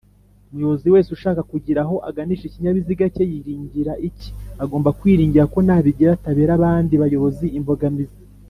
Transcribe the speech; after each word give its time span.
umuyobozi 0.51 0.87
wese 0.93 1.09
ushaka 1.17 1.41
kugira 1.51 1.79
aho 1.85 1.95
aganisha 2.09 2.43
ikinyabiziga 2.47 3.05
cye 3.13 3.23
yiringira 3.31 3.93
ikiagomba 4.07 4.95
kwiringira 4.99 5.45
ko 5.53 5.59
nabigira 5.67 6.09
atabera 6.13 6.51
abandi 6.57 6.93
bayobozi 7.01 7.47
imbogamizi 7.59 8.19